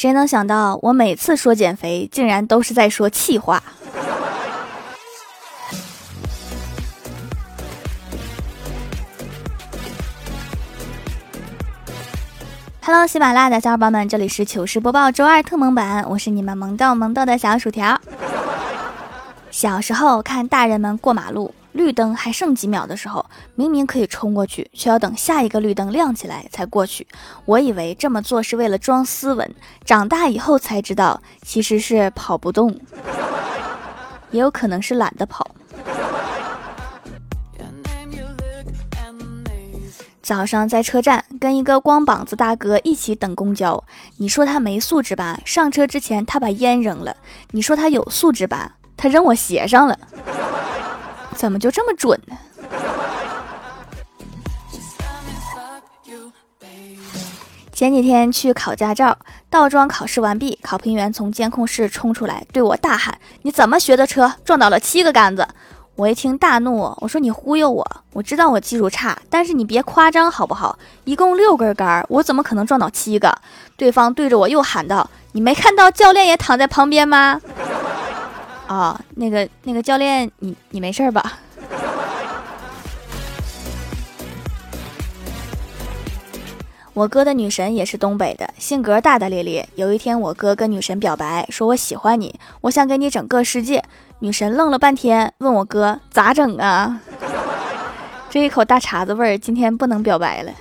[0.00, 3.62] 谁能想到我每次说减肥，竟然都是在说气话。
[12.80, 18.00] Hello，喜马拉雅的小伙伴们，这里是糗事播报周二特蒙版，我是你们萌逗萌逗的小薯条。
[19.50, 23.24] 小时候看大人们过马路，绿灯还剩几秒的时候，
[23.56, 27.06] 明明可以冲过去，却要等下一个绿灯亮起来才过去。
[27.44, 29.54] 我以为这么做是为了装斯文，
[29.84, 32.78] 长大以后才知道，其实是跑不动，
[34.30, 35.46] 也有可能是懒得跑。
[40.22, 43.82] 早上在车站跟一个光膀子大哥一起等公交，
[44.18, 45.40] 你说他没素质吧？
[45.44, 47.16] 上车之前他把烟扔了。
[47.50, 48.76] 你说他有素质吧？
[49.00, 49.98] 他扔我鞋上了。
[51.34, 52.36] 怎么就这么准呢？
[57.72, 59.16] 前几天去考驾照，
[59.48, 64.34] 倒桩考试完毕，考评员从监控室冲出来，对我大喊：“你怎么学的车？
[64.44, 65.48] 撞倒了七个杆子！”
[65.96, 67.86] 我一听大怒，我说你忽悠我！
[68.12, 70.78] 我知道我技术差，但是你别夸张好不好？
[71.04, 73.34] 一共六根杆，我怎么可能撞倒七个？
[73.78, 77.40] 对方对着我又喊道：“你没看到教练也躺在旁边吗？”
[78.70, 81.40] 啊，那个那个教练，你你没事吧？
[86.94, 89.68] 我哥的女神也是东北的，性格大大咧咧。
[89.74, 93.82] 有一天，我哥跟女神表白，说我喜欢你，我想给你整个世界。
[94.20, 97.00] 女神愣了半天，问我哥咋整啊？
[98.30, 100.52] 这一口大碴子味儿，今天不能表白了。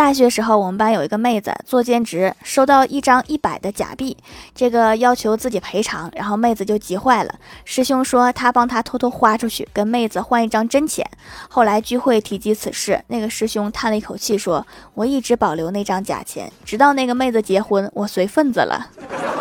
[0.00, 4.16] 大学时候，我们班有一个妹子做兼职，收到一张一百的假币，
[4.54, 7.34] 这个要求自己赔偿，然后妹子就急坏了。
[7.66, 11.06] 师兄说他帮他偷偷花出去，跟妹子换一张真钱。
[11.50, 18.88] 后来聚会提及此事，那个师兄叹了一口气说：“我一直保留那张假钱，直到那个妹子结婚，我随份子了。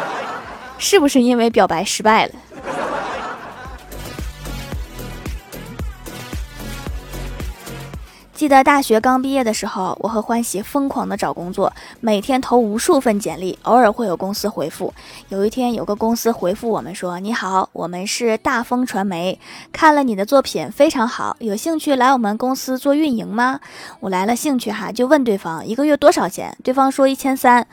[0.78, 2.34] ”是不是因为表白失败了？
[8.40, 14.94] 记得大学刚毕业的时候，我和欢喜疯狂的找工作，每天投无数份简历，偶尔会有公司回复。
[15.28, 19.38] 有一天，有个公司回复我们说：“你好，我们是大风传媒，
[19.74, 23.60] 看了你的作品非常好，有兴趣来我们公司做运营吗？”
[24.00, 27.68] 我来了兴趣哈，就问对方一个月多少钱，对方说一千三，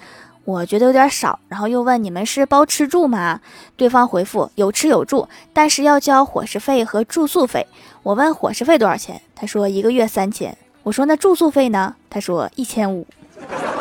[0.46, 3.40] 我觉得有点少，然后又问你们是包吃住吗？
[3.76, 7.66] 对方回复有吃有住，但是要交伙食费和住宿费。
[8.04, 10.56] 我问伙食费多少钱，他说一个月三千。
[10.84, 11.96] 我说那住宿费呢？
[12.08, 13.04] 他说一千五。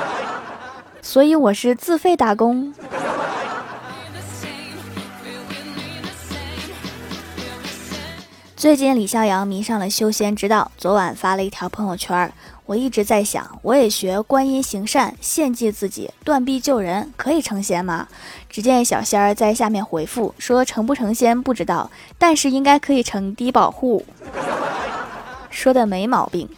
[1.04, 2.74] 所以我是自费打工。
[8.66, 12.34] 最近李逍遥迷上了修仙之道，昨晚发了一条朋友圈。
[12.66, 18.08] 我一直在想，我也学观音行善，献祭自己，断臂救人，可以成仙吗？
[18.50, 24.04] 只见小仙儿在下面回复说：“成不成仙不知道，但是应该可以成低保户。
[25.52, 26.50] ”说的没毛病。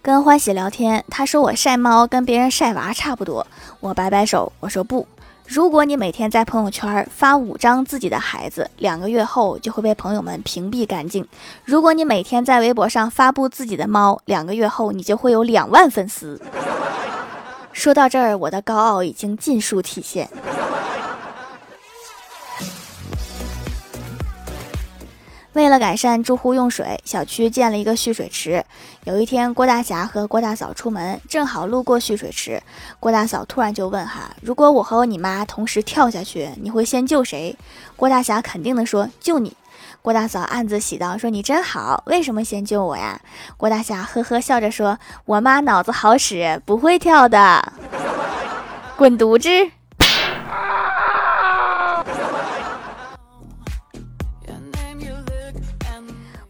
[0.00, 3.46] 跟欢喜聊天，他说我晒猫跟别人晒娃差不多。
[3.80, 5.06] 我摆摆手，我说不。
[5.54, 11.28] 如果你每天在朋友圈发五张自己的孩子，两个月后就会被朋友们屏蔽干净。
[11.66, 16.40] 如果你每天在微博上发布自己的猫，两个月后你就会有两万粉丝。
[17.70, 20.26] 说到这儿，我的高傲已经尽数体现。
[25.54, 28.64] 为了改善住户用水，小区建了一个蓄水池。
[29.04, 32.62] 有一天，郭大侠和郭大嫂出门，正好路过蓄水池。
[32.98, 37.54] 郭大嫂突然就问：“哈，如果我和你妈同时跳下去，你会先救谁？”
[37.96, 39.54] 郭大侠肯定的说：“救你。”
[40.00, 43.20] 郭大嫂暗自喜道：“说你真好，为什么先救我呀？”
[43.58, 47.72] 郭大侠呵呵笑着说：“我妈脑子好使，不会跳的。
[48.96, 49.81] ”滚犊子！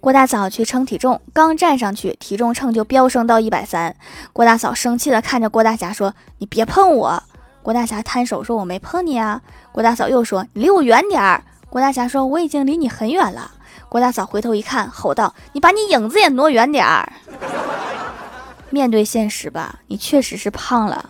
[0.02, 3.94] 郭大嫂去称体重，刚站上去，体重秤就飙升到一百三。
[4.32, 7.22] 郭大嫂生气的看着郭大侠说：“你别碰我！”
[7.62, 9.40] 郭大侠摊手说：“我没碰你啊。”
[9.70, 13.52] 郭大嫂又说：“你离我远点儿。”郭大侠说：“我已经离你很远了。”
[13.88, 17.12] 郭大嫂回头一看，吼道：“你把你影子也挪远点儿！”
[18.70, 21.08] 面对现实吧，你确实是胖了。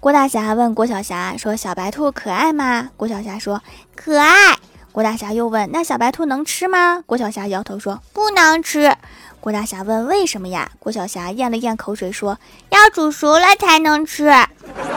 [0.00, 3.60] 郭大侠问郭小霞说：“小白兔可爱吗？”郭小霞说
[3.96, 4.56] ：“可爱。”
[4.92, 8.94] 郭大侠又问：“那小白兔能吃吗？”郭小霞摇头说：“不能吃。”
[9.40, 12.38] 郭大侠问：“为什么呀？”郭小霞咽了咽口水说
[12.70, 14.32] ：“要煮熟了才能吃。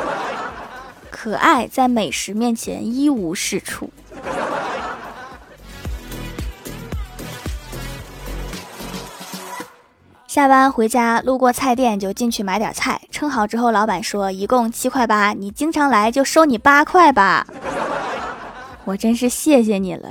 [1.09, 3.89] ”可爱在美食面前一无是处。
[10.31, 17.45] 下班回家，路过菜店就进去买点菜，称好之后，老板说一共七块八，你经常来就收你八块吧。
[18.85, 20.07] 我真是谢谢你了。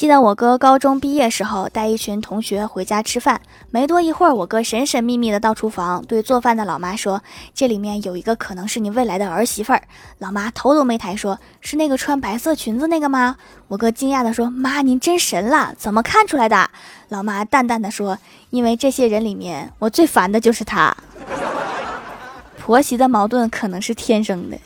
[0.00, 3.38] 记得我哥高中毕业时候带一群同学回家吃饭，
[3.70, 7.22] 没多一会儿，我哥神神秘秘的到厨房，对做饭的老妈说
[7.54, 9.82] ：“这里面有一个可能是你未来的儿媳妇儿。”
[10.16, 13.36] 老妈头都没抬，说是那个穿白色裙子那个吗？
[13.68, 16.70] 我哥惊讶的说：“妈，您真神了，怎么看出来的？”
[17.10, 18.16] 老妈淡淡的说
[18.48, 20.96] ：“因为这些人里面，我最烦的就是她。
[22.58, 24.56] 婆媳的矛盾可能是天生的。”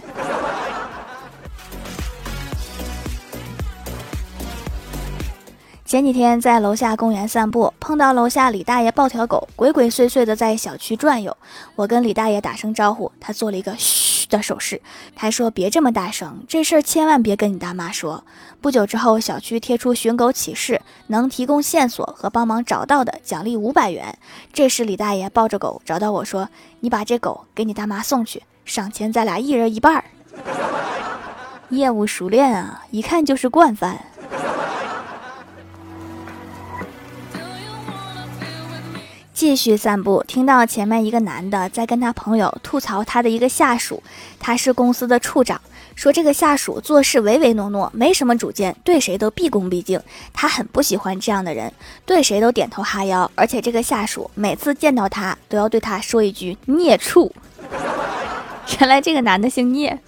[5.84, 11.36] 前几天在楼下公园散步，碰到楼下李大爷抱条狗，鬼鬼祟祟的在小区转悠。
[11.76, 14.80] 我跟李大爷打声招呼，他做了一个嘘的手势，
[15.14, 18.24] 还说别这么大声，这事儿千万别跟你大妈说。
[18.62, 24.18] 不久之后，小区贴出寻狗启事，能提供线索和帮忙找到的，奖励五百元。
[24.54, 26.48] 这时李大爷抱着狗找到我说
[26.80, 30.02] ：“你把这狗给你大妈送去，赏钱咱俩一人一半。”
[31.68, 34.06] 业务熟练啊，一看就是惯犯。
[39.34, 44.00] 继续散步，听到前面一个男的在跟他朋友吐槽他的一个下属，
[44.38, 45.60] 他是公司的处长，
[45.96, 50.00] 说这个下属做事唯唯诺诺，没什么主见，对谁都毕恭毕敬，
[50.32, 51.72] 他很不喜欢这样的人，
[52.06, 57.34] 对谁都点头哈腰，而且这个下属每次见到他都要对他说一句“孽畜”。
[58.80, 59.98] 原来这个男的姓聂。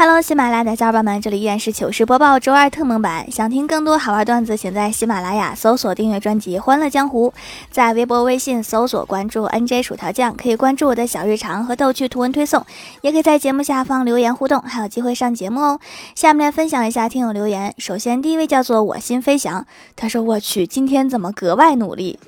[0.00, 3.28] Hello，喜马拉雅的小伙伴们，这里依然是糗事播报周二特蒙版。
[3.32, 7.30] 想听更多好玩段子，请在喜马拉雅搜索订阅专辑《欢乐江湖》，
[7.72, 12.64] 在微博、微信搜索关注 NJ 薯条酱，可以关注我的小日常和逗趣图文推送，
[13.00, 15.80] 也可以在节目下方留言互动，还有机会上节目哦。
[16.14, 17.74] 下面来分享一下听友留言。
[17.78, 19.66] 首先，第一位叫做我心飞翔，
[19.96, 22.20] 他说：“我去，今天怎么格外努力？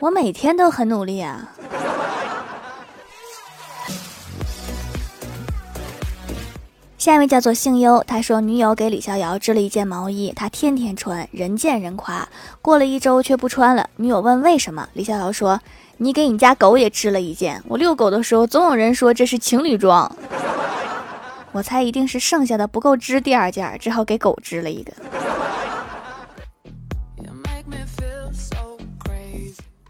[0.00, 1.52] 我每天都很努力啊。”
[6.98, 12.28] 下一位叫做姓优，他说女友给李逍遥织了一件毛衣，他天天穿，人见人夸。
[12.60, 15.60] 过了一周却不穿了，女友问为什么，李逍遥说
[15.98, 20.10] ：“你给你家狗也织了一件，我遛狗的时候总有人说这是情侣装，
[21.52, 24.92] 我猜一定是剩下的不够织第二件，只好给狗织了一个。”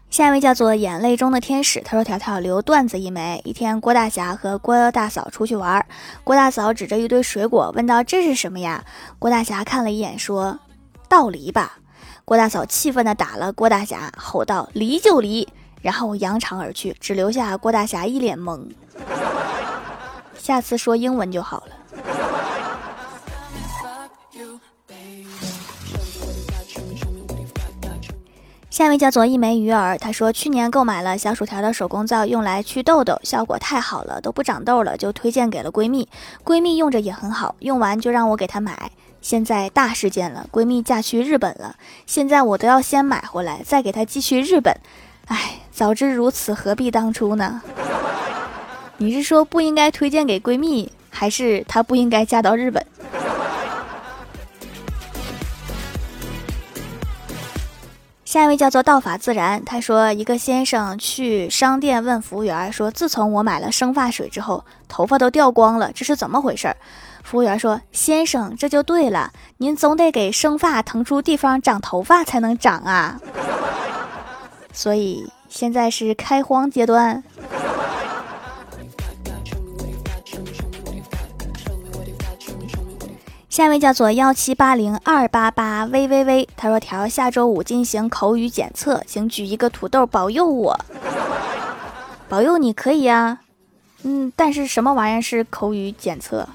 [0.09, 3.39] 下一位叫做眼泪中的天使，他说：“条条留段子一枚。
[3.45, 5.85] 一天，郭大侠和郭大嫂出去玩，
[6.23, 8.83] 郭大嫂指着一堆水果问道：‘这是什么呀？’
[9.19, 10.59] 郭大侠看了一眼，说
[11.07, 11.77] ：‘道梨吧。’
[12.25, 15.47] 郭大嫂气愤地打了郭大侠，吼道：‘离就离！’
[15.81, 18.67] 然后扬长而去，只留下郭大侠一脸懵。
[20.37, 21.75] 下次说英文就好了。”
[28.79, 36.07] 下一位叫做一枚鱼儿，他说去年购买了小薯条的手工皂，用来祛痘痘，效果太好了，都不长痘了，就推荐给了闺蜜。
[36.45, 38.89] 闺蜜用着也很好，用完就让我给她买。
[39.19, 44.73] 现在大事件了，闺蜜嫁去日本了，现在我都要先买回来，再给她寄去日本。
[45.27, 47.61] 唉，早知如此，何必当初呢？
[48.95, 52.81] 你是说不应该推荐给闺蜜，还是她不应该嫁到日本？
[58.41, 66.73] 那位叫做道法自然，他说一个先生去商店问服务员说：“自从我买了生发水之后，头发都掉光了，这是怎么回事？”
[67.21, 73.19] 服务员说：“先生，这就对了，您总得给生发腾出地方长头发才能长啊，
[74.71, 77.21] 所以现在是开荒阶段。”
[83.59, 90.79] 下一位叫做幺七八零二八八 v v v，他说条下周五进行口语检测，请举一个土豆保佑我，
[92.29, 93.39] 保佑你可以呀，
[94.03, 96.47] 嗯，但是什么玩意儿是口语检测？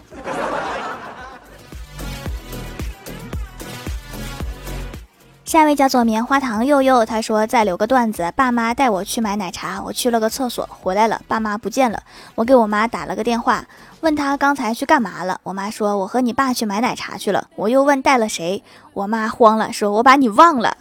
[5.55, 8.33] 下一位叫做棉花糖佑佑，他说再留个段子。
[8.35, 12.03] 爸妈带我去买奶茶，我去了个厕所，回来了，爸妈不见了。
[12.35, 13.65] 我给我妈打了个电话，
[14.01, 15.39] 问他刚才去干嘛了。
[15.45, 17.47] 我妈说我和你爸去买奶茶去了。
[17.55, 20.77] 我又问带了谁，我妈慌了，说我把你忘了。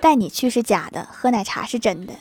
[0.00, 2.12] 带你去是假的，喝奶茶是真的。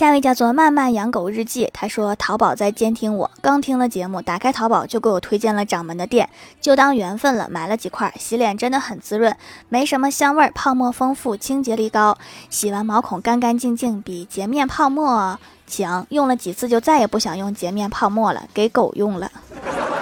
[0.00, 9.36] 下一位叫做慢慢养狗日记，他说淘宝在监听我，刚听了节目，打开淘宝就给我推荐了掌门的店，就当缘分了，买了几块，洗脸真的很滋润，
[9.68, 12.16] 没什么香味儿，泡沫丰富，清洁力高，
[12.48, 19.30] 洗完毛孔干干净净，比洁面泡沫强，用了几次就再也不想用洁面泡沫了，给狗用了。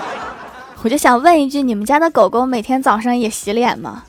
[0.84, 4.04] 我就想问一句，你们家的狗狗每天早上也洗脸吗？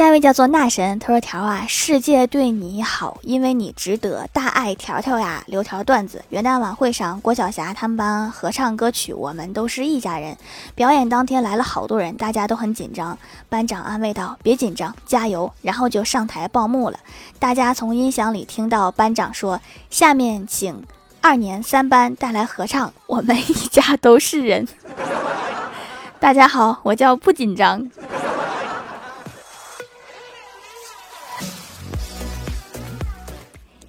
[0.00, 4.26] 下一位叫做那神，他说：“条啊，世界对你好，因为你值得。
[4.32, 6.24] 大爱条条呀，留条段子。
[6.30, 10.32] 元旦晚会上，郭晓霞他们班合唱歌曲《我们都是一家人》。
[10.74, 13.18] 表演当天来了好多人，大家都很紧张。
[13.50, 15.52] 班长安慰道：别紧张，加油。
[15.60, 16.98] 然后就上台报幕了。
[17.38, 20.82] 大家从音响里听到班长说：下面请
[21.20, 24.66] 二年三班带来合唱《我们一家都是人》。
[26.18, 27.86] 大家好，我叫不紧张。”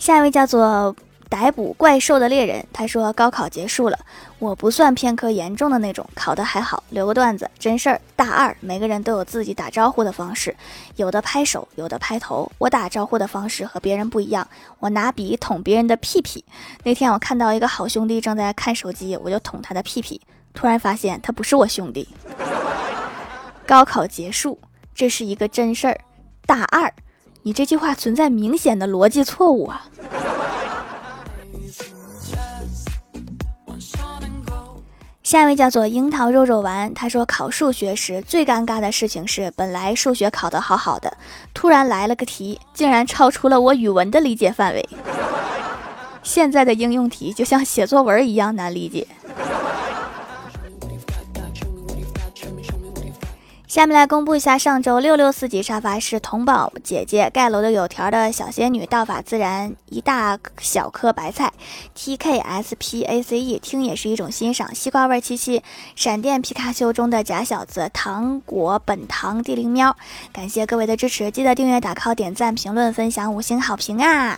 [0.01, 0.95] 下一位叫做
[1.29, 3.99] 逮捕怪兽的猎人，他说高考结束了，
[4.39, 6.83] 我不算偏科严重的那种，考得还好。
[6.89, 8.01] 留个段子，真事儿。
[8.15, 10.57] 大二，每个人都有自己打招呼的方式，
[10.95, 12.51] 有的拍手，有的拍头。
[12.57, 14.47] 我打招呼的方式和别人不一样，
[14.79, 16.43] 我拿笔捅别人的屁屁。
[16.83, 20.19] 那天我看到一个好兄弟正在看手机，我就捅他的屁屁，
[20.55, 22.09] 突然发现他不是我兄弟。
[23.67, 24.59] 高考结束，
[24.95, 26.01] 这是一个真事儿。
[26.47, 26.91] 大二。
[27.43, 29.87] 你这句话存在明显的逻辑错误啊！
[35.23, 41.17] 下一位叫做樱桃肉肉丸，他说考数学时最尴尬的事情是，本来数学考得好好的，
[41.53, 44.89] 突然来了个题，竟然超出了我语文的理解范围。
[46.21, 49.07] 现在的应用题就像写作文一样难理解。
[53.71, 61.53] 下面来公布一下上周六六四级沙发是童宝姐姐盖楼的有条的小仙女道法自然一大小颗白菜
[61.95, 65.63] ，T K S P A C E 听也是一种欣赏，西瓜味七七
[65.95, 69.95] 闪电皮卡丘中的假小子糖果本糖地灵喵，
[70.33, 74.37] 感谢各位的支持，记得订阅打 call 点赞评论分享五星好评啊！